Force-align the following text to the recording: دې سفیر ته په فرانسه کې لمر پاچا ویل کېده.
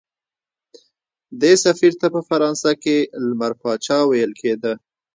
دې 1.41 1.53
سفیر 1.65 1.93
ته 2.01 2.07
په 2.13 2.21
فرانسه 2.29 2.71
کې 2.83 2.97
لمر 3.27 3.53
پاچا 3.61 3.99
ویل 4.05 4.31
کېده. 4.41 4.73